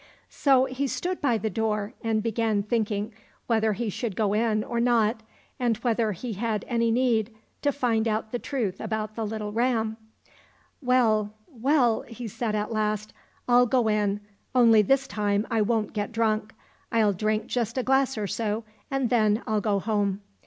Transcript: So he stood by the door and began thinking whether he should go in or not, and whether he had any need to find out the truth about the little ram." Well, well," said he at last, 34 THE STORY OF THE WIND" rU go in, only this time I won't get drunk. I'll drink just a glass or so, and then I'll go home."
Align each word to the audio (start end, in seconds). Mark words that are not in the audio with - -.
So 0.31 0.65
he 0.65 0.87
stood 0.87 1.21
by 1.21 1.37
the 1.37 1.51
door 1.51 1.93
and 2.03 2.23
began 2.23 2.63
thinking 2.63 3.13
whether 3.45 3.73
he 3.73 3.91
should 3.91 4.15
go 4.15 4.33
in 4.33 4.63
or 4.63 4.79
not, 4.79 5.21
and 5.59 5.77
whether 5.77 6.11
he 6.13 6.33
had 6.33 6.65
any 6.67 6.89
need 6.89 7.31
to 7.61 7.71
find 7.71 8.07
out 8.07 8.31
the 8.31 8.39
truth 8.39 8.79
about 8.81 9.13
the 9.13 9.23
little 9.23 9.51
ram." 9.51 9.97
Well, 10.91 11.35
well," 11.53 12.03
said 12.09 12.55
he 12.55 12.59
at 12.59 12.71
last, 12.71 13.09
34 13.11 13.13
THE 13.13 13.13
STORY 13.13 13.13
OF 13.13 13.45
THE 13.45 13.51
WIND" 13.51 13.65
rU 13.65 13.69
go 13.69 14.01
in, 14.01 14.19
only 14.65 14.81
this 14.81 15.07
time 15.07 15.45
I 15.51 15.61
won't 15.61 15.93
get 15.93 16.11
drunk. 16.11 16.55
I'll 16.91 17.13
drink 17.13 17.45
just 17.45 17.77
a 17.77 17.83
glass 17.83 18.17
or 18.17 18.25
so, 18.25 18.63
and 18.89 19.11
then 19.11 19.43
I'll 19.45 19.61
go 19.61 19.77
home." 19.77 20.21